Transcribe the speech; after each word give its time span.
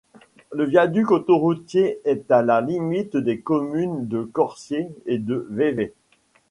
Le 0.51 0.65
viaduc 0.65 1.11
autoroutier 1.11 1.99
est 2.05 2.31
à 2.31 2.41
la 2.41 2.59
limites 2.59 3.17
des 3.17 3.39
communes 3.41 4.07
de 4.07 4.23
Corsier 4.23 4.89
et 5.05 5.19
de 5.19 5.45
Vevey. 5.51 5.93